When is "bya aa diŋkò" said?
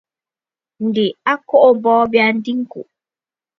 2.11-2.81